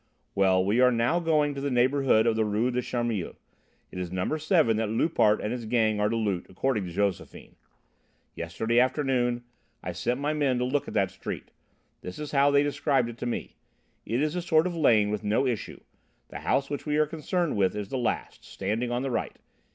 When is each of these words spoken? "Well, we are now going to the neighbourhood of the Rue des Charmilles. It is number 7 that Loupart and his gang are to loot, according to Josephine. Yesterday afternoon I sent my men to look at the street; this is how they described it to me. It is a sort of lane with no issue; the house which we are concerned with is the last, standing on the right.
"Well, 0.33 0.65
we 0.65 0.79
are 0.81 0.91
now 0.91 1.19
going 1.19 1.53
to 1.53 1.61
the 1.61 1.69
neighbourhood 1.69 2.25
of 2.25 2.35
the 2.35 2.43
Rue 2.43 2.71
des 2.71 2.81
Charmilles. 2.81 3.35
It 3.91 3.99
is 3.99 4.11
number 4.11 4.39
7 4.39 4.75
that 4.77 4.89
Loupart 4.89 5.39
and 5.39 5.51
his 5.51 5.65
gang 5.67 5.99
are 5.99 6.09
to 6.09 6.15
loot, 6.15 6.47
according 6.49 6.85
to 6.87 6.91
Josephine. 6.91 7.55
Yesterday 8.33 8.79
afternoon 8.79 9.43
I 9.83 9.91
sent 9.91 10.19
my 10.19 10.33
men 10.33 10.57
to 10.57 10.65
look 10.65 10.87
at 10.87 10.95
the 10.95 11.05
street; 11.05 11.51
this 12.01 12.17
is 12.17 12.31
how 12.31 12.49
they 12.49 12.63
described 12.63 13.09
it 13.09 13.17
to 13.19 13.27
me. 13.27 13.57
It 14.03 14.23
is 14.23 14.35
a 14.35 14.41
sort 14.41 14.65
of 14.65 14.75
lane 14.75 15.11
with 15.11 15.23
no 15.23 15.45
issue; 15.45 15.81
the 16.29 16.39
house 16.39 16.67
which 16.67 16.87
we 16.87 16.97
are 16.97 17.05
concerned 17.05 17.55
with 17.55 17.75
is 17.75 17.89
the 17.89 17.99
last, 17.99 18.43
standing 18.43 18.89
on 18.89 19.03
the 19.03 19.11
right. 19.11 19.37